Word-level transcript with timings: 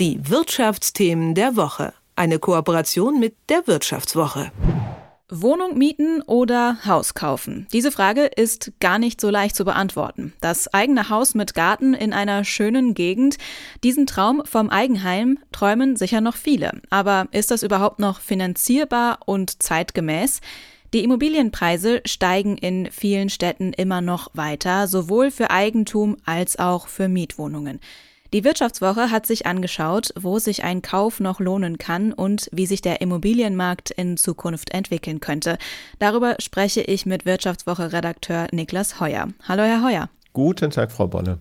Die 0.00 0.18
Wirtschaftsthemen 0.30 1.34
der 1.34 1.56
Woche. 1.56 1.92
Eine 2.16 2.38
Kooperation 2.38 3.20
mit 3.20 3.36
der 3.50 3.66
Wirtschaftswoche. 3.66 4.50
Wohnung 5.28 5.76
mieten 5.76 6.22
oder 6.22 6.78
Haus 6.86 7.12
kaufen? 7.12 7.66
Diese 7.70 7.92
Frage 7.92 8.24
ist 8.24 8.72
gar 8.80 8.98
nicht 8.98 9.20
so 9.20 9.28
leicht 9.28 9.54
zu 9.54 9.66
beantworten. 9.66 10.32
Das 10.40 10.72
eigene 10.72 11.10
Haus 11.10 11.34
mit 11.34 11.52
Garten 11.52 11.92
in 11.92 12.14
einer 12.14 12.44
schönen 12.44 12.94
Gegend, 12.94 13.36
diesen 13.84 14.06
Traum 14.06 14.40
vom 14.46 14.70
Eigenheim 14.70 15.38
träumen 15.52 15.96
sicher 15.96 16.22
noch 16.22 16.36
viele. 16.36 16.80
Aber 16.88 17.28
ist 17.30 17.50
das 17.50 17.62
überhaupt 17.62 17.98
noch 17.98 18.20
finanzierbar 18.20 19.18
und 19.26 19.62
zeitgemäß? 19.62 20.40
Die 20.94 21.04
Immobilienpreise 21.04 22.00
steigen 22.06 22.56
in 22.56 22.90
vielen 22.90 23.28
Städten 23.28 23.74
immer 23.74 24.00
noch 24.00 24.30
weiter, 24.32 24.88
sowohl 24.88 25.30
für 25.30 25.50
Eigentum 25.50 26.16
als 26.24 26.58
auch 26.58 26.88
für 26.88 27.08
Mietwohnungen. 27.08 27.80
Die 28.32 28.44
Wirtschaftswoche 28.44 29.10
hat 29.10 29.26
sich 29.26 29.46
angeschaut, 29.46 30.12
wo 30.16 30.38
sich 30.38 30.62
ein 30.62 30.82
Kauf 30.82 31.18
noch 31.18 31.40
lohnen 31.40 31.78
kann 31.78 32.12
und 32.12 32.48
wie 32.52 32.66
sich 32.66 32.80
der 32.80 33.00
Immobilienmarkt 33.00 33.90
in 33.90 34.16
Zukunft 34.16 34.70
entwickeln 34.70 35.18
könnte. 35.18 35.58
Darüber 35.98 36.36
spreche 36.38 36.80
ich 36.80 37.06
mit 37.06 37.26
Wirtschaftswoche-Redakteur 37.26 38.46
Niklas 38.52 39.00
Heuer. 39.00 39.28
Hallo, 39.48 39.64
Herr 39.64 39.82
Heuer. 39.82 40.10
Guten 40.32 40.70
Tag, 40.70 40.92
Frau 40.92 41.08
Bonne. 41.08 41.40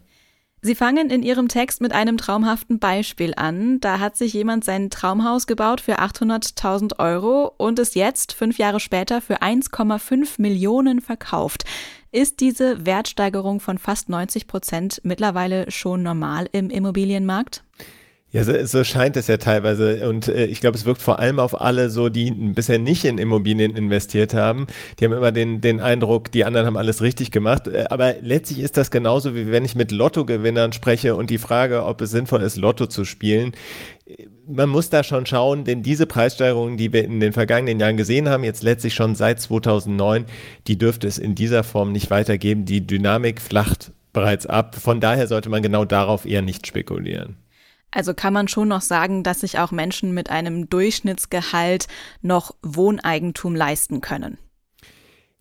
Sie 0.61 0.75
fangen 0.75 1.09
in 1.09 1.23
Ihrem 1.23 1.47
Text 1.47 1.79
mit 1.79 1.93
einem 1.93 2.17
traumhaften 2.17 2.79
Beispiel 2.79 3.33
an. 3.37 3.79
Da 3.79 3.99
hat 3.99 4.17
sich 4.17 4.33
jemand 4.33 4.65
sein 4.65 4.89
Traumhaus 4.89 5.47
gebaut 5.47 5.79
für 5.79 5.99
800.000 5.99 6.99
Euro 6.99 7.53
und 7.55 7.79
ist 7.79 7.95
jetzt 7.95 8.33
fünf 8.33 8.57
Jahre 8.57 8.81
später 8.81 9.21
für 9.21 9.41
1,5 9.41 10.41
Millionen 10.41 10.99
verkauft. 10.99 11.63
Ist 12.11 12.39
diese 12.39 12.85
Wertsteigerung 12.87 13.59
von 13.59 13.77
fast 13.77 14.09
90 14.09 14.47
Prozent 14.47 15.01
mittlerweile 15.03 15.69
schon 15.69 16.01
normal 16.01 16.49
im 16.51 16.71
Immobilienmarkt? 16.71 17.63
Ja, 18.31 18.43
so, 18.43 18.53
so 18.65 18.83
scheint 18.83 19.17
es 19.17 19.27
ja 19.27 19.37
teilweise. 19.37 20.07
Und 20.07 20.27
äh, 20.27 20.45
ich 20.45 20.61
glaube, 20.61 20.77
es 20.77 20.85
wirkt 20.85 21.01
vor 21.01 21.19
allem 21.19 21.39
auf 21.39 21.59
alle 21.59 21.89
so, 21.89 22.09
die 22.09 22.29
bisher 22.31 22.77
nicht 22.77 23.05
in 23.05 23.17
Immobilien 23.17 23.75
investiert 23.75 24.35
haben. 24.35 24.67
Die 24.99 25.05
haben 25.05 25.13
immer 25.13 25.31
den, 25.31 25.61
den 25.61 25.79
Eindruck, 25.79 26.31
die 26.31 26.45
anderen 26.45 26.67
haben 26.67 26.77
alles 26.77 27.01
richtig 27.01 27.31
gemacht. 27.31 27.67
Äh, 27.67 27.85
aber 27.89 28.15
letztlich 28.21 28.59
ist 28.59 28.77
das 28.77 28.91
genauso, 28.91 29.35
wie 29.35 29.51
wenn 29.51 29.65
ich 29.65 29.75
mit 29.75 29.91
Lottogewinnern 29.91 30.73
spreche 30.73 31.15
und 31.15 31.31
die 31.31 31.39
Frage, 31.39 31.83
ob 31.85 32.01
es 32.01 32.11
sinnvoll 32.11 32.43
ist, 32.43 32.57
Lotto 32.57 32.85
zu 32.85 33.03
spielen. 33.03 33.53
Man 34.51 34.69
muss 34.69 34.89
da 34.89 35.03
schon 35.03 35.27
schauen, 35.27 35.63
denn 35.63 35.83
diese 35.83 36.07
Preissteigerungen, 36.07 36.75
die 36.75 36.91
wir 36.91 37.03
in 37.03 37.19
den 37.19 37.33
vergangenen 37.33 37.79
Jahren 37.79 37.97
gesehen 37.97 38.27
haben, 38.27 38.43
jetzt 38.43 38.63
letztlich 38.63 38.95
schon 38.95 39.13
seit 39.13 39.39
2009, 39.39 40.25
die 40.65 40.75
dürfte 40.75 41.07
es 41.07 41.19
in 41.19 41.35
dieser 41.35 41.63
Form 41.63 41.91
nicht 41.91 42.09
weitergeben. 42.09 42.65
Die 42.65 42.85
Dynamik 42.85 43.41
flacht 43.41 43.91
bereits 44.11 44.47
ab. 44.47 44.75
Von 44.75 45.01
daher 45.01 45.27
sollte 45.27 45.49
man 45.49 45.61
genau 45.61 45.85
darauf 45.85 46.25
eher 46.25 46.41
nicht 46.41 46.65
spekulieren. 46.65 47.37
Also 47.91 48.15
kann 48.15 48.33
man 48.33 48.47
schon 48.47 48.69
noch 48.69 48.81
sagen, 48.81 49.21
dass 49.21 49.41
sich 49.41 49.59
auch 49.59 49.69
Menschen 49.69 50.15
mit 50.15 50.31
einem 50.31 50.67
Durchschnittsgehalt 50.67 51.87
noch 52.23 52.55
Wohneigentum 52.63 53.55
leisten 53.55 54.01
können. 54.01 54.39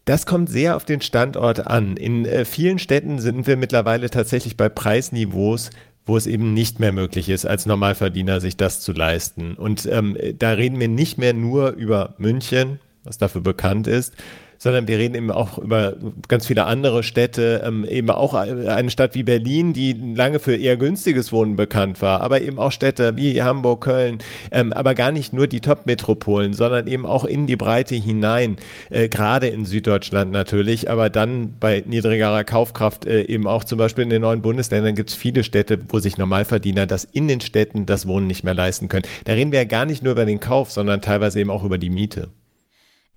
Das 0.08 0.24
kommt 0.24 0.48
sehr 0.48 0.74
auf 0.74 0.86
den 0.86 1.02
Standort 1.02 1.66
an. 1.66 1.98
In 1.98 2.24
äh, 2.24 2.46
vielen 2.46 2.78
Städten 2.78 3.18
sind 3.18 3.46
wir 3.46 3.58
mittlerweile 3.58 4.08
tatsächlich 4.08 4.56
bei 4.56 4.70
Preisniveaus, 4.70 5.68
wo 6.08 6.16
es 6.16 6.26
eben 6.26 6.54
nicht 6.54 6.80
mehr 6.80 6.92
möglich 6.92 7.28
ist, 7.28 7.44
als 7.44 7.66
Normalverdiener 7.66 8.40
sich 8.40 8.56
das 8.56 8.80
zu 8.80 8.92
leisten. 8.92 9.54
Und 9.54 9.86
ähm, 9.86 10.16
da 10.38 10.52
reden 10.52 10.80
wir 10.80 10.88
nicht 10.88 11.18
mehr 11.18 11.34
nur 11.34 11.70
über 11.72 12.14
München, 12.18 12.80
was 13.04 13.18
dafür 13.18 13.42
bekannt 13.42 13.86
ist, 13.86 14.14
sondern 14.58 14.88
wir 14.88 14.98
reden 14.98 15.14
eben 15.14 15.30
auch 15.30 15.58
über 15.58 15.94
ganz 16.26 16.46
viele 16.46 16.64
andere 16.64 17.02
Städte, 17.02 17.62
ähm, 17.64 17.84
eben 17.84 18.10
auch 18.10 18.34
eine 18.34 18.90
Stadt 18.90 19.14
wie 19.14 19.22
Berlin, 19.22 19.72
die 19.72 19.92
lange 19.92 20.40
für 20.40 20.56
eher 20.56 20.76
günstiges 20.76 21.32
Wohnen 21.32 21.56
bekannt 21.56 22.02
war, 22.02 22.20
aber 22.20 22.42
eben 22.42 22.58
auch 22.58 22.72
Städte 22.72 23.16
wie 23.16 23.42
Hamburg, 23.42 23.82
Köln, 23.82 24.18
ähm, 24.50 24.72
aber 24.72 24.94
gar 24.94 25.12
nicht 25.12 25.32
nur 25.32 25.46
die 25.46 25.60
Top-Metropolen, 25.60 26.52
sondern 26.52 26.86
eben 26.86 27.06
auch 27.06 27.24
in 27.24 27.46
die 27.46 27.56
Breite 27.56 27.94
hinein, 27.94 28.56
äh, 28.90 29.08
gerade 29.08 29.46
in 29.46 29.64
Süddeutschland 29.64 30.32
natürlich, 30.32 30.90
aber 30.90 31.10
dann 31.10 31.54
bei 31.60 31.84
niedrigerer 31.86 32.44
Kaufkraft 32.44 33.06
äh, 33.06 33.22
eben 33.22 33.46
auch 33.46 33.64
zum 33.64 33.78
Beispiel 33.78 34.04
in 34.04 34.10
den 34.10 34.22
neuen 34.22 34.42
Bundesländern 34.42 34.94
gibt 34.94 35.10
es 35.10 35.16
viele 35.16 35.44
Städte, 35.44 35.78
wo 35.88 36.00
sich 36.00 36.18
Normalverdiener 36.18 36.86
das 36.86 37.04
in 37.04 37.28
den 37.28 37.40
Städten 37.40 37.86
das 37.86 38.06
Wohnen 38.06 38.26
nicht 38.26 38.44
mehr 38.44 38.54
leisten 38.54 38.88
können. 38.88 39.04
Da 39.24 39.34
reden 39.34 39.52
wir 39.52 39.60
ja 39.60 39.64
gar 39.64 39.86
nicht 39.86 40.02
nur 40.02 40.12
über 40.12 40.24
den 40.24 40.40
Kauf, 40.40 40.72
sondern 40.72 41.00
teilweise 41.00 41.40
eben 41.40 41.50
auch 41.50 41.64
über 41.64 41.78
die 41.78 41.90
Miete. 41.90 42.28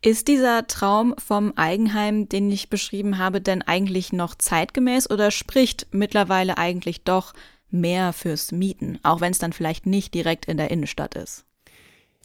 Ist 0.04 0.28
dieser 0.28 0.66
Traum 0.66 1.14
vom 1.20 1.54
Eigenheim, 1.56 2.28
den 2.28 2.50
ich 2.50 2.70
beschrieben 2.70 3.20
habe, 3.20 3.40
denn 3.40 3.62
eigentlich 3.62 4.12
noch 4.12 4.34
zeitgemäß 4.34 5.08
oder 5.12 5.30
spricht 5.30 5.88
mittlerweile 5.92 6.58
eigentlich 6.58 7.04
doch 7.04 7.34
mehr 7.70 8.12
fürs 8.12 8.52
Mieten, 8.52 9.00
auch 9.04 9.22
wenn 9.22 9.32
es 9.32 9.38
dann 9.38 9.54
vielleicht 9.54 9.86
nicht 9.86 10.16
direkt 10.16 10.46
in 10.46 10.58
der 10.58 10.72
Innenstadt 10.72 11.14
ist? 11.14 11.46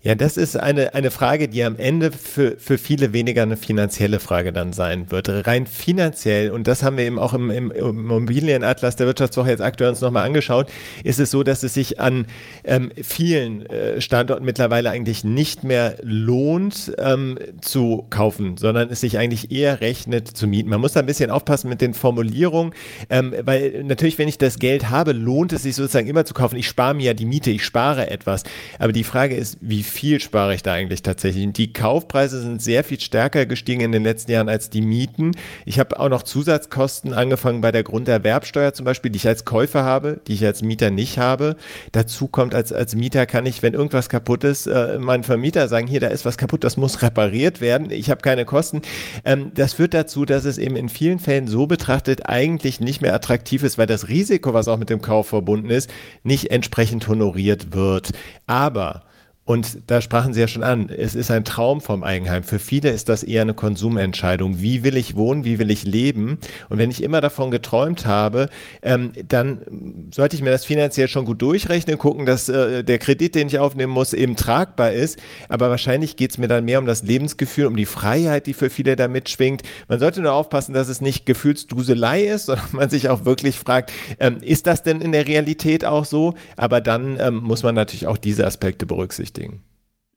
Ja, 0.07 0.15
das 0.15 0.37
ist 0.37 0.57
eine, 0.57 0.95
eine 0.95 1.11
Frage, 1.11 1.49
die 1.49 1.65
am 1.65 1.75
Ende 1.79 2.13
für, 2.13 2.57
für 2.59 2.79
viele 2.79 3.13
weniger 3.13 3.43
eine 3.43 3.57
finanzielle 3.57 4.21
Frage 4.21 4.53
dann 4.53 4.73
sein 4.73 5.11
wird. 5.11 5.29
Rein 5.49 5.67
finanziell, 5.67 6.53
und 6.53 6.69
das 6.69 6.85
haben 6.85 6.97
wir 6.97 7.05
eben 7.05 7.19
auch 7.19 7.35
im, 7.35 7.51
im 7.51 7.73
Immobilienatlas 7.73 8.95
der 8.95 9.09
Wirtschaftswoche 9.09 9.51
jetzt 9.51 9.63
aktuell 9.63 9.91
uns 9.91 10.01
nochmal 10.01 10.25
angeschaut, 10.25 10.69
ist 11.03 11.19
es 11.19 11.33
so, 11.33 11.43
dass 11.43 11.65
es 11.65 11.75
sich 11.75 11.99
an 11.99 12.27
ähm, 12.63 12.93
vielen 13.03 13.67
äh, 13.67 14.01
Standorten 14.01 14.45
mittlerweile 14.45 14.91
eigentlich 14.91 15.25
nicht 15.25 15.65
mehr 15.65 15.97
lohnt 16.03 16.93
ähm, 16.99 17.37
zu 17.61 18.07
kaufen, 18.09 18.59
sondern 18.59 18.91
es 18.91 19.01
sich 19.01 19.19
eigentlich 19.19 19.51
eher 19.51 19.81
rechnet 19.81 20.29
zu 20.29 20.47
mieten. 20.47 20.71
Man 20.71 20.81
muss 20.81 20.93
da 20.93 21.01
ein 21.01 21.07
bisschen 21.07 21.33
aufpassen 21.33 21.69
mit 21.69 21.81
den 21.81 21.95
Formulierungen, 21.95 22.75
ähm, 23.11 23.35
weil 23.43 23.83
natürlich, 23.83 24.19
wenn 24.19 24.29
ich 24.29 24.39
das 24.39 24.61
Geld 24.61 24.89
habe, 24.89 25.11
lohnt 25.11 25.53
es 25.53 25.65
sich 25.65 25.75
sozusagen 25.75 26.07
immer 26.07 26.25
zu 26.25 26.33
kaufen. 26.33 26.55
Ich 26.55 26.69
spare 26.69 26.95
mir 26.95 27.07
ja 27.07 27.15
die 27.15 27.27
Miete, 27.27 27.51
ich 27.51 27.65
spare 27.65 28.09
etwas. 28.09 28.45
Aber 28.79 28.93
die 28.93 29.03
Frage 29.03 29.35
ist, 29.35 29.59
wie 29.61 29.83
viel 29.83 29.96
spare 30.21 30.55
ich 30.55 30.63
da 30.63 30.73
eigentlich 30.73 31.03
tatsächlich? 31.03 31.53
Die 31.53 31.73
Kaufpreise 31.73 32.41
sind 32.41 32.63
sehr 32.63 32.85
viel 32.85 33.01
stärker 33.01 33.47
gestiegen 33.47 33.81
in 33.81 33.93
den 33.93 34.03
letzten 34.03 34.31
Jahren 34.31 34.49
als 34.49 34.71
die 34.71 34.81
Mieten. 34.81 35.33
Ich 35.65 35.79
habe 35.79 35.99
auch 35.99 36.09
noch 36.09 36.23
Zusatzkosten 36.23 37.13
angefangen 37.13 37.61
bei 37.61 37.73
der 37.73 37.83
Grunderwerbsteuer 37.83 38.75
zum 38.75 38.85
Beispiel, 38.85 39.11
die 39.11 39.17
ich 39.17 39.27
als 39.27 39.45
Käufer 39.45 39.85
habe, 39.85 40.21
die 40.27 40.35
ich 40.35 40.45
als 40.45 40.63
Mieter 40.63 40.91
nicht 40.91 41.19
habe. 41.19 41.57
Dazu 41.93 42.29
kommt, 42.29 42.55
als, 42.55 42.73
als 42.73 42.95
Mieter 42.95 43.27
kann 43.27 43.47
ich, 43.47 43.63
wenn 43.63 43.75
irgendwas 43.75 44.09
kaputt 44.09 44.45
ist, 44.45 44.67
äh, 44.67 44.99
meinen 44.99 45.25
Vermieter 45.25 45.69
sagen, 45.69 45.87
hier, 45.87 46.01
da 46.01 46.09
ist 46.09 46.25
was 46.25 46.39
kaputt, 46.39 46.65
das 46.65 46.77
muss 46.77 47.03
repariert 47.03 47.61
werden. 47.61 47.91
Ich 47.91 48.11
habe 48.11 48.23
keine 48.23 48.45
Kosten. 48.45 48.83
Ähm, 49.25 49.53
das 49.55 49.75
führt 49.75 49.95
dazu, 49.95 50.25
dass 50.25 50.45
es 50.45 50.59
eben 50.59 50.77
in 50.77 50.89
vielen 50.89 51.19
Fällen 51.19 51.49
so 51.49 51.67
betrachtet 51.67 52.29
eigentlich 52.29 52.81
nicht 52.81 53.03
mehr 53.03 53.15
attraktiv 53.15 53.63
ist, 53.63 53.79
weil 53.79 53.87
das 53.87 54.09
Risiko, 54.09 54.55
was 54.55 54.69
auch 54.69 54.79
mit 54.79 54.91
dem 54.91 55.01
Kauf 55.01 55.29
verbunden 55.29 55.71
ist, 55.71 55.91
nicht 56.23 56.51
entsprechend 56.51 57.09
honoriert 57.09 57.73
wird. 57.73 58.13
Aber 58.47 59.03
und 59.47 59.79
da 59.87 60.01
sprachen 60.01 60.35
Sie 60.35 60.41
ja 60.41 60.49
schon 60.49 60.65
an, 60.65 60.89
es 60.91 61.15
ist 61.15 61.31
ein 61.31 61.45
Traum 61.45 61.81
vom 61.81 62.03
Eigenheim. 62.03 62.43
Für 62.43 62.59
viele 62.59 62.91
ist 62.91 63.09
das 63.09 63.23
eher 63.23 63.43
eine 63.43 63.55
Konsumentscheidung. 63.55 64.61
Wie 64.61 64.83
will 64.83 64.97
ich 64.97 65.15
wohnen, 65.15 65.45
wie 65.45 65.61
will 65.61 65.71
ich 65.71 65.85
leben? 65.85 66.39
Und 66.69 66.79
wenn 66.79 66.91
ich 66.91 67.01
immer 67.01 67.21
davon 67.21 67.53
geträumt 67.53 68.07
habe, 68.07 68.49
ähm, 68.83 69.13
dann 69.29 70.09
sollte 70.13 70.35
ich 70.35 70.43
mir 70.43 70.51
das 70.51 70.65
finanziell 70.65 71.07
schon 71.07 71.25
gut 71.25 71.41
durchrechnen, 71.43 71.97
gucken, 71.97 72.27
dass 72.27 72.49
äh, 72.49 72.83
der 72.83 72.99
Kredit, 72.99 73.37
den 73.37 73.47
ich 73.47 73.61
aufnehmen 73.61 73.93
muss, 73.93 74.15
eben 74.15 74.35
tragbar 74.35 74.91
ist. 74.91 75.17
Aber 75.49 75.71
wahrscheinlich 75.71 76.17
geht 76.17 76.33
es 76.33 76.39
mir 76.39 76.49
dann 76.49 76.65
mehr 76.65 76.81
um 76.81 76.87
das 76.87 77.05
Lebensgefühl, 77.05 77.67
um 77.67 77.77
die 77.77 77.87
Freiheit, 77.87 78.49
die 78.49 78.53
für 78.53 78.69
viele 78.69 78.97
da 78.97 79.07
mitschwingt. 79.07 79.63
Man 79.87 80.01
sollte 80.01 80.23
nur 80.23 80.33
aufpassen, 80.33 80.73
dass 80.73 80.89
es 80.89 81.01
nicht 81.01 81.25
Gefühlsduselei 81.25 82.25
ist, 82.25 82.47
sondern 82.47 82.67
man 82.73 82.91
sich 82.91 83.11
auch 83.11 83.25
wirklich 83.25 83.61
fragt, 83.61 83.93
ähm, 84.19 84.39
ist 84.41 84.67
das 84.67 84.83
denn 84.83 85.01
in 85.01 85.13
der 85.13 85.29
Realität 85.29 85.85
auch 85.85 86.05
so? 86.05 86.35
Aber 86.57 86.81
dann 86.81 87.17
ähm, 87.21 87.37
muss 87.37 87.63
man 87.63 87.77
natürlich 87.77 88.09
auch 88.09 88.19
diese 88.19 88.45
Aspekte 88.45 88.87
berücksichtigen 88.87 89.36
berücksichtigen. 89.37 89.63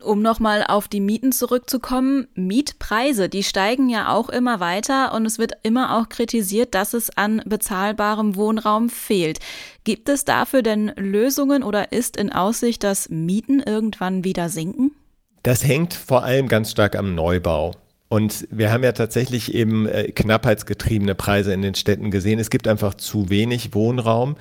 Um 0.02 0.22
nochmal 0.22 0.64
auf 0.66 0.88
die 0.88 1.02
Mieten 1.02 1.34
zurückzukommen, 1.34 2.30
Mietpreise, 2.34 3.28
die 3.28 3.44
steigen 3.44 3.90
ja 3.90 4.14
auch 4.14 4.30
immer 4.30 4.62
weiter 4.62 5.14
und 5.14 5.26
es 5.26 5.40
wird 5.40 5.54
immer 5.64 5.98
auch 5.98 6.08
kritisiert, 6.08 6.74
dass 6.74 6.94
es 6.94 7.10
an 7.18 7.42
bezahlbarem 7.46 8.38
Wohnraum 8.38 8.90
fehlt. 8.90 9.40
Gibt 9.84 10.08
es 10.08 10.24
dafür 10.24 10.62
denn 10.62 10.94
Lösungen 10.96 11.64
oder 11.64 11.92
ist 11.92 12.16
in 12.16 12.32
Aussicht, 12.32 12.86
dass 12.86 13.10
Mieten 13.10 13.60
irgendwann 13.60 14.24
wieder 14.24 14.48
sinken? 14.48 14.92
Das 15.44 15.66
hängt 15.66 15.94
vor 15.94 16.24
allem 16.24 16.48
ganz 16.48 16.72
stark 16.72 16.96
am 16.96 17.14
Neubau. 17.14 17.74
Und 18.08 18.48
wir 18.50 18.72
haben 18.72 18.84
ja 18.84 18.94
tatsächlich 18.94 19.54
eben 19.54 19.86
äh, 19.86 20.12
knappheitsgetriebene 20.14 21.14
Preise 21.14 21.54
in 21.54 21.62
den 21.62 21.76
Städten 21.76 22.10
gesehen. 22.10 22.40
Es 22.40 22.50
gibt 22.50 22.70
einfach 22.70 22.94
zu 22.94 23.30
wenig 23.30 23.74
Wohnraum. 23.76 24.38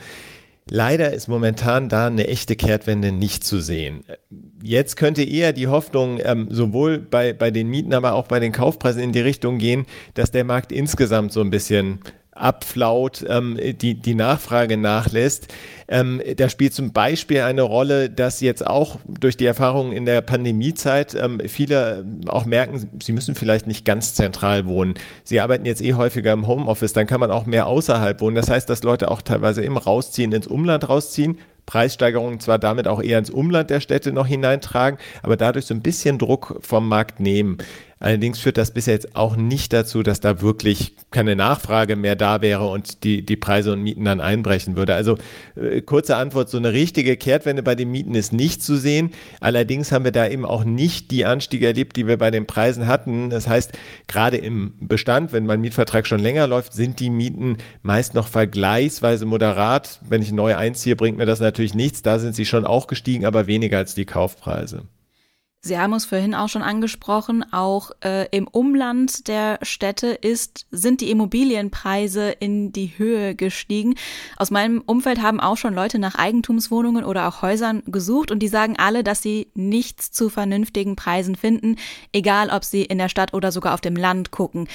Leider 0.71 1.13
ist 1.13 1.29
momentan 1.29 1.89
da 1.89 2.07
eine 2.07 2.29
echte 2.29 2.57
Kehrtwende 2.57 3.13
nicht 3.13 3.45
zu 3.45 3.61
sehen. 3.61 4.05
Jetzt 4.63 4.97
könnte 4.97 5.23
eher 5.23 5.53
die 5.53 5.69
Hoffnung 5.69 6.21
ähm, 6.23 6.49
sowohl 6.51 6.99
bei, 6.99 7.33
bei 7.33 7.51
den 7.51 7.69
Mieten, 7.69 7.95
aber 7.95 8.15
auch 8.15 8.27
bei 8.27 8.41
den 8.41 8.53
Kaufpreisen 8.53 9.03
in 9.03 9.13
die 9.13 9.21
Richtung 9.21 9.59
gehen, 9.59 9.87
dass 10.15 10.31
der 10.31 10.45
Markt 10.45 10.73
insgesamt 10.73 11.33
so 11.33 11.41
ein 11.41 11.51
bisschen 11.51 12.01
abflaut, 12.41 13.25
ähm, 13.29 13.59
die, 13.61 13.95
die 13.95 14.15
Nachfrage 14.15 14.77
nachlässt. 14.77 15.49
Ähm, 15.89 16.21
da 16.37 16.49
spielt 16.49 16.75
zum 16.75 16.93
Beispiel 16.93 17.41
eine 17.41 17.63
Rolle, 17.63 18.11
dass 18.11 18.41
jetzt 18.41 18.67
auch 18.67 18.99
durch 19.07 19.37
die 19.37 19.47
Erfahrungen 19.47 19.93
in 19.93 20.05
der 20.05 20.21
Pandemiezeit 20.21 21.15
ähm, 21.15 21.41
viele 21.47 22.05
auch 22.27 22.45
merken, 22.45 22.89
sie 23.03 23.13
müssen 23.13 23.35
vielleicht 23.35 23.67
nicht 23.67 23.85
ganz 23.85 24.15
zentral 24.15 24.67
wohnen. 24.67 24.95
Sie 25.25 25.41
arbeiten 25.41 25.65
jetzt 25.65 25.83
eh 25.83 25.95
häufiger 25.95 26.33
im 26.33 26.47
Homeoffice, 26.47 26.93
dann 26.93 27.07
kann 27.07 27.21
man 27.21 27.31
auch 27.31 27.47
mehr 27.47 27.67
außerhalb 27.67 28.21
wohnen. 28.21 28.37
Das 28.37 28.51
heißt, 28.51 28.69
dass 28.69 28.83
Leute 28.83 29.11
auch 29.11 29.23
teilweise 29.23 29.65
eben 29.65 29.79
rausziehen, 29.79 30.33
ins 30.33 30.47
Umland 30.47 30.89
rausziehen, 30.89 31.39
Preissteigerungen 31.69 32.41
zwar 32.41 32.59
damit 32.59 32.89
auch 32.89 33.03
eher 33.03 33.19
ins 33.19 33.29
Umland 33.29 33.69
der 33.69 33.81
Städte 33.81 34.11
noch 34.11 34.27
hineintragen, 34.27 34.99
aber 35.23 35.37
dadurch 35.37 35.67
so 35.67 35.75
ein 35.75 35.83
bisschen 35.83 36.19
Druck 36.19 36.59
vom 36.63 36.89
Markt 36.89 37.21
nehmen. 37.21 37.59
Allerdings 38.01 38.39
führt 38.39 38.59
das 38.59 38.71
bisher 38.73 38.95
jetzt 38.95 39.17
auch 39.17 39.37
nicht 39.37 39.73
dazu, 39.73 40.03
dass 40.03 40.21
da 40.21 40.41
wirklich 40.41 40.95
keine 41.11 41.35
Nachfrage 41.35 41.97
mehr 41.97 42.17
da 42.17 42.41
wäre 42.43 42.67
und 42.69 43.03
die, 43.05 43.25
die 43.25 43.37
Preise 43.37 43.73
und 43.73 43.83
Mieten 43.83 44.05
dann 44.05 44.21
einbrechen 44.21 44.77
würde. 44.77 44.95
Also 44.95 45.19
äh, 45.57 45.81
kurze 45.81 46.17
Antwort, 46.17 46.49
so 46.49 46.59
eine 46.59 46.73
richtige 46.73 47.17
Kehrtwende 47.17 47.63
bei 47.63 47.75
den 47.75 47.91
Mieten 47.91 48.15
ist 48.15 48.33
nicht 48.33 48.63
zu 48.63 48.77
sehen. 48.77 49.11
Allerdings 49.41 49.91
haben 49.91 50.05
wir 50.05 50.13
da 50.13 50.29
eben 50.29 50.45
auch 50.45 50.65
nicht 50.65 51.11
die 51.11 51.25
Anstiege 51.25 51.67
erlebt, 51.67 51.97
die 51.97 52.07
wir 52.07 52.19
bei 52.19 52.31
den 52.31 52.47
Preisen 52.47 52.87
hatten. 52.87 53.31
Das 53.31 53.49
heißt, 53.49 53.73
gerade 54.07 54.37
im 54.37 54.75
Bestand, 54.81 55.33
wenn 55.33 55.47
mein 55.47 55.61
Mietvertrag 55.61 56.07
schon 56.07 56.21
länger 56.21 56.47
läuft, 56.47 56.75
sind 56.75 57.01
die 57.01 57.11
Mieten 57.11 57.57
meist 57.83 58.15
noch 58.15 58.29
vergleichsweise 58.29 59.27
moderat. 59.27 60.01
Wenn 60.09 60.23
ich 60.23 60.31
neu 60.31 60.57
einziehe, 60.57 60.95
bringt 60.95 61.19
mir 61.19 61.27
das 61.27 61.41
natürlich 61.41 61.75
nichts. 61.75 62.03
Da 62.03 62.19
sind 62.19 62.37
sie 62.37 62.47
schon 62.47 62.65
auch 62.65 62.87
gestiegen, 62.87 63.27
aber 63.27 63.47
weniger 63.47 63.79
als 63.79 63.95
die 63.95 64.05
Kaufpreise. 64.05 64.85
Sie 65.61 65.77
haben 65.77 65.93
es 65.93 66.05
vorhin 66.05 66.37
auch 66.37 66.49
schon 66.49 66.63
angesprochen, 66.63 67.45
auch 67.53 67.91
äh, 68.05 68.29
im 68.31 68.47
Umland 68.47 69.27
der 69.27 69.59
Städte 69.63 70.07
ist, 70.07 70.67
sind 70.71 71.01
die 71.01 71.11
Immobilienpreise 71.11 72.31
in 72.31 72.73
die 72.73 72.93
Höhe 72.97 73.35
gestiegen. 73.35 73.97
Aus 74.37 74.53
meinem 74.53 74.81
Umfeld 74.87 75.21
haben 75.21 75.41
auch 75.41 75.57
schon 75.57 75.75
Leute 75.75 75.99
nach 75.99 76.15
Eigentumswohnungen 76.15 77.05
oder 77.05 77.27
auch 77.27 77.43
Häusern 77.43 77.83
gesucht 77.87 78.31
und 78.31 78.39
die 78.39 78.49
sagen 78.49 78.77
alle, 78.79 79.03
dass 79.03 79.21
sie 79.21 79.51
nichts 79.55 80.13
zu 80.13 80.29
vernünftigen 80.29 80.95
Preisen 80.95 81.35
finden, 81.35 81.75
egal 82.13 82.51
ob 82.51 82.65
sie 82.65 82.85
in 82.85 82.99
der 82.99 83.09
Stadt 83.09 83.35
oder 83.35 83.51
sogar 83.51 83.75
auf 83.75 83.81
dem 83.81 83.97
Land 83.97 84.31
gucken. 84.31 84.69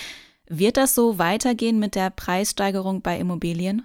Wird 0.49 0.75
das 0.75 0.93
so 0.93 1.17
weitergehen 1.17 1.79
mit 1.79 1.95
der 1.95 2.09
Preissteigerung 2.09 3.01
bei 3.01 3.17
Immobilien? 3.17 3.83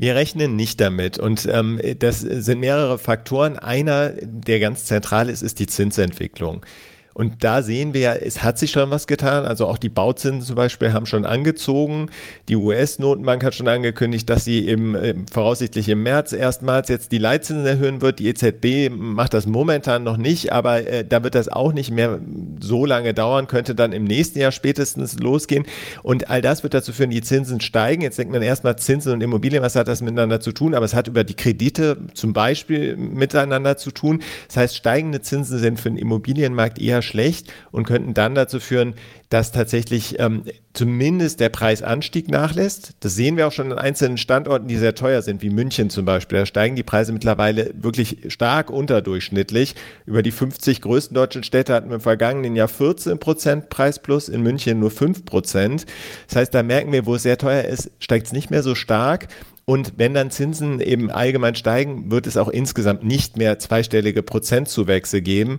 Wir 0.00 0.14
rechnen 0.14 0.54
nicht 0.54 0.80
damit 0.80 1.18
und 1.18 1.46
ähm, 1.50 1.80
das 1.98 2.20
sind 2.20 2.60
mehrere 2.60 2.98
Faktoren. 2.98 3.58
Einer, 3.58 4.10
der 4.22 4.60
ganz 4.60 4.84
zentral 4.84 5.28
ist, 5.28 5.42
ist 5.42 5.58
die 5.58 5.66
Zinsentwicklung. 5.66 6.64
Und 7.14 7.42
da 7.42 7.62
sehen 7.62 7.94
wir 7.94 8.00
ja, 8.00 8.14
es 8.14 8.42
hat 8.44 8.58
sich 8.58 8.70
schon 8.70 8.90
was 8.90 9.06
getan. 9.06 9.44
Also 9.44 9.66
auch 9.66 9.78
die 9.78 9.88
Bauzinsen 9.88 10.42
zum 10.42 10.56
Beispiel 10.56 10.92
haben 10.92 11.06
schon 11.06 11.24
angezogen. 11.24 12.10
Die 12.48 12.54
US-Notenbank 12.54 13.42
hat 13.42 13.54
schon 13.54 13.66
angekündigt, 13.66 14.30
dass 14.30 14.44
sie 14.44 14.68
im, 14.68 15.26
voraussichtlich 15.32 15.88
im 15.88 16.02
März 16.04 16.32
erstmals 16.32 16.88
jetzt 16.88 17.10
die 17.10 17.18
Leitzinsen 17.18 17.66
erhöhen 17.66 18.00
wird. 18.02 18.20
Die 18.20 18.28
EZB 18.28 18.90
macht 18.94 19.34
das 19.34 19.46
momentan 19.46 20.04
noch 20.04 20.16
nicht, 20.16 20.52
aber 20.52 20.86
äh, 20.86 21.04
da 21.04 21.24
wird 21.24 21.34
das 21.34 21.48
auch 21.48 21.72
nicht 21.72 21.90
mehr 21.90 22.20
so 22.60 22.86
lange 22.86 23.14
dauern, 23.14 23.48
könnte 23.48 23.74
dann 23.74 23.92
im 23.92 24.04
nächsten 24.04 24.38
Jahr 24.38 24.52
spätestens 24.52 25.18
losgehen. 25.18 25.64
Und 26.02 26.30
all 26.30 26.40
das 26.40 26.62
wird 26.62 26.74
dazu 26.74 26.92
führen, 26.92 27.10
die 27.10 27.22
Zinsen 27.22 27.60
steigen. 27.60 28.02
Jetzt 28.02 28.18
denkt 28.18 28.32
man 28.32 28.42
erstmal 28.42 28.76
Zinsen 28.76 29.12
und 29.12 29.22
Immobilien, 29.22 29.62
was 29.62 29.74
hat 29.74 29.88
das 29.88 30.02
miteinander 30.02 30.40
zu 30.40 30.52
tun? 30.52 30.74
Aber 30.74 30.84
es 30.84 30.94
hat 30.94 31.08
über 31.08 31.24
die 31.24 31.34
Kredite 31.34 31.96
zum 32.14 32.32
Beispiel 32.32 32.96
miteinander 32.96 33.76
zu 33.76 33.90
tun. 33.90 34.22
Das 34.46 34.56
heißt, 34.56 34.76
steigende 34.76 35.20
Zinsen 35.20 35.58
sind 35.58 35.80
für 35.80 35.90
den 35.90 35.98
Immobilienmarkt 35.98 36.78
eher 36.78 37.02
schlecht 37.08 37.52
und 37.72 37.84
könnten 37.84 38.14
dann 38.14 38.34
dazu 38.34 38.60
führen, 38.60 38.94
dass 39.28 39.52
tatsächlich 39.52 40.18
ähm, 40.20 40.44
zumindest 40.72 41.40
der 41.40 41.48
Preisanstieg 41.48 42.30
nachlässt. 42.30 42.94
Das 43.00 43.14
sehen 43.14 43.36
wir 43.36 43.48
auch 43.48 43.52
schon 43.52 43.72
an 43.72 43.78
einzelnen 43.78 44.16
Standorten, 44.16 44.68
die 44.68 44.76
sehr 44.76 44.94
teuer 44.94 45.22
sind, 45.22 45.42
wie 45.42 45.50
München 45.50 45.90
zum 45.90 46.04
Beispiel. 46.04 46.38
Da 46.38 46.46
steigen 46.46 46.76
die 46.76 46.82
Preise 46.82 47.12
mittlerweile 47.12 47.72
wirklich 47.74 48.18
stark 48.28 48.70
unterdurchschnittlich. 48.70 49.74
Über 50.06 50.22
die 50.22 50.30
50 50.30 50.80
größten 50.80 51.14
deutschen 51.14 51.42
Städte 51.42 51.74
hatten 51.74 51.88
wir 51.88 51.96
im 51.96 52.00
vergangenen 52.00 52.54
Jahr 52.56 52.68
14 52.68 53.18
Prozent 53.18 53.68
Preisplus, 53.68 54.28
in 54.28 54.42
München 54.42 54.78
nur 54.78 54.90
5 54.90 55.24
Prozent. 55.24 55.84
Das 56.28 56.36
heißt, 56.36 56.54
da 56.54 56.62
merken 56.62 56.92
wir, 56.92 57.04
wo 57.04 57.16
es 57.16 57.24
sehr 57.24 57.38
teuer 57.38 57.64
ist, 57.64 57.90
steigt 57.98 58.26
es 58.26 58.32
nicht 58.32 58.50
mehr 58.50 58.62
so 58.62 58.74
stark. 58.74 59.28
Und 59.68 59.92
wenn 59.98 60.14
dann 60.14 60.30
Zinsen 60.30 60.80
eben 60.80 61.10
allgemein 61.10 61.54
steigen, 61.54 62.10
wird 62.10 62.26
es 62.26 62.38
auch 62.38 62.48
insgesamt 62.48 63.04
nicht 63.04 63.36
mehr 63.36 63.58
zweistellige 63.58 64.22
Prozentzuwächse 64.22 65.20
geben. 65.20 65.58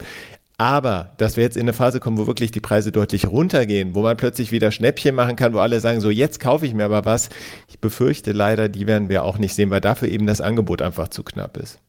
Aber 0.59 1.13
dass 1.15 1.37
wir 1.37 1.43
jetzt 1.45 1.55
in 1.55 1.61
eine 1.61 1.73
Phase 1.73 2.01
kommen, 2.01 2.17
wo 2.17 2.27
wirklich 2.27 2.51
die 2.51 2.59
Preise 2.59 2.91
deutlich 2.91 3.25
runtergehen, 3.27 3.95
wo 3.95 4.01
man 4.01 4.17
plötzlich 4.17 4.51
wieder 4.51 4.73
Schnäppchen 4.73 5.15
machen 5.15 5.37
kann, 5.37 5.53
wo 5.53 5.59
alle 5.59 5.79
sagen, 5.79 6.01
so 6.01 6.09
jetzt 6.09 6.41
kaufe 6.41 6.65
ich 6.65 6.73
mir 6.73 6.83
aber 6.83 7.05
was, 7.05 7.29
ich 7.69 7.79
befürchte 7.79 8.33
leider, 8.33 8.67
die 8.67 8.85
werden 8.85 9.07
wir 9.07 9.23
auch 9.23 9.37
nicht 9.37 9.55
sehen, 9.55 9.69
weil 9.69 9.79
dafür 9.79 10.09
eben 10.09 10.27
das 10.27 10.41
Angebot 10.41 10.81
einfach 10.81 11.07
zu 11.07 11.23
knapp 11.23 11.55
ist. 11.55 11.79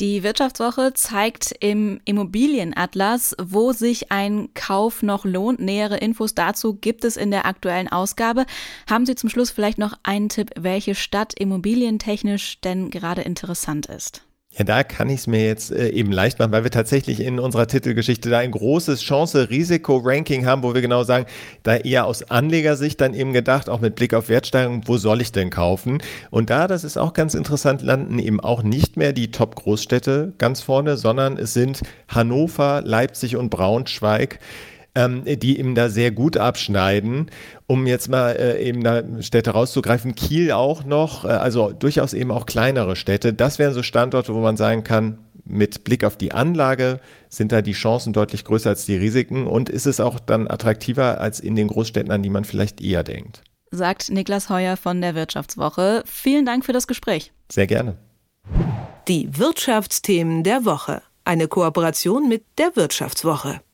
Die 0.00 0.22
Wirtschaftswoche 0.22 0.94
zeigt 0.94 1.54
im 1.60 2.00
Immobilienatlas, 2.06 3.36
wo 3.42 3.72
sich 3.72 4.10
ein 4.10 4.48
Kauf 4.54 5.02
noch 5.02 5.26
lohnt. 5.26 5.60
Nähere 5.60 5.98
Infos 5.98 6.34
dazu 6.34 6.76
gibt 6.76 7.04
es 7.04 7.18
in 7.18 7.30
der 7.30 7.44
aktuellen 7.44 7.88
Ausgabe. 7.88 8.46
Haben 8.88 9.04
Sie 9.04 9.16
zum 9.16 9.28
Schluss 9.28 9.50
vielleicht 9.50 9.78
noch 9.78 9.92
einen 10.02 10.30
Tipp, 10.30 10.50
welche 10.56 10.94
Stadt 10.94 11.34
immobilientechnisch 11.38 12.58
denn 12.62 12.90
gerade 12.90 13.20
interessant 13.20 13.84
ist? 13.86 14.25
Ja, 14.58 14.64
da 14.64 14.84
kann 14.84 15.10
ich 15.10 15.20
es 15.20 15.26
mir 15.26 15.44
jetzt 15.44 15.70
äh, 15.70 15.90
eben 15.90 16.10
leicht 16.10 16.38
machen, 16.38 16.50
weil 16.50 16.64
wir 16.64 16.70
tatsächlich 16.70 17.20
in 17.20 17.38
unserer 17.38 17.66
Titelgeschichte 17.66 18.30
da 18.30 18.38
ein 18.38 18.52
großes 18.52 19.02
Chance-Risiko-Ranking 19.02 20.46
haben, 20.46 20.62
wo 20.62 20.72
wir 20.72 20.80
genau 20.80 21.04
sagen, 21.04 21.26
da 21.62 21.76
eher 21.76 22.06
aus 22.06 22.30
Anlegersicht 22.30 22.98
dann 23.02 23.12
eben 23.12 23.34
gedacht, 23.34 23.68
auch 23.68 23.80
mit 23.80 23.96
Blick 23.96 24.14
auf 24.14 24.30
Wertsteigerung, 24.30 24.82
wo 24.86 24.96
soll 24.96 25.20
ich 25.20 25.30
denn 25.30 25.50
kaufen? 25.50 26.02
Und 26.30 26.48
da, 26.48 26.68
das 26.68 26.84
ist 26.84 26.96
auch 26.96 27.12
ganz 27.12 27.34
interessant, 27.34 27.82
landen 27.82 28.18
eben 28.18 28.40
auch 28.40 28.62
nicht 28.62 28.96
mehr 28.96 29.12
die 29.12 29.30
Top-Großstädte 29.30 30.32
ganz 30.38 30.62
vorne, 30.62 30.96
sondern 30.96 31.36
es 31.36 31.52
sind 31.52 31.82
Hannover, 32.08 32.80
Leipzig 32.82 33.36
und 33.36 33.50
Braunschweig 33.50 34.38
ähm, 34.96 35.22
die 35.24 35.60
ihm 35.60 35.76
da 35.76 35.88
sehr 35.88 36.10
gut 36.10 36.36
abschneiden. 36.36 37.30
Um 37.68 37.86
jetzt 37.86 38.08
mal 38.08 38.32
äh, 38.32 38.62
eben 38.66 38.82
da 38.82 39.02
Städte 39.20 39.50
rauszugreifen, 39.50 40.14
Kiel 40.14 40.50
auch 40.50 40.84
noch, 40.84 41.24
äh, 41.24 41.28
also 41.28 41.72
durchaus 41.72 42.14
eben 42.14 42.32
auch 42.32 42.46
kleinere 42.46 42.96
Städte. 42.96 43.32
Das 43.32 43.58
wären 43.58 43.74
so 43.74 43.82
Standorte, 43.82 44.34
wo 44.34 44.40
man 44.40 44.56
sagen 44.56 44.82
kann, 44.82 45.18
mit 45.44 45.84
Blick 45.84 46.02
auf 46.02 46.16
die 46.16 46.32
Anlage 46.32 46.98
sind 47.28 47.52
da 47.52 47.62
die 47.62 47.72
Chancen 47.72 48.12
deutlich 48.12 48.44
größer 48.44 48.70
als 48.70 48.86
die 48.86 48.96
Risiken 48.96 49.46
und 49.46 49.68
ist 49.68 49.86
es 49.86 50.00
auch 50.00 50.18
dann 50.18 50.50
attraktiver 50.50 51.20
als 51.20 51.38
in 51.38 51.54
den 51.54 51.68
Großstädten, 51.68 52.10
an 52.10 52.22
die 52.22 52.30
man 52.30 52.44
vielleicht 52.44 52.80
eher 52.80 53.04
denkt. 53.04 53.42
Sagt 53.70 54.10
Niklas 54.10 54.48
Heuer 54.48 54.76
von 54.76 55.00
der 55.00 55.14
Wirtschaftswoche. 55.14 56.02
Vielen 56.06 56.46
Dank 56.46 56.64
für 56.64 56.72
das 56.72 56.86
Gespräch. 56.86 57.32
Sehr 57.52 57.66
gerne. 57.66 57.96
Die 59.06 59.28
Wirtschaftsthemen 59.38 60.42
der 60.42 60.64
Woche. 60.64 61.02
Eine 61.24 61.48
Kooperation 61.48 62.28
mit 62.28 62.44
der 62.58 62.74
Wirtschaftswoche. 62.74 63.60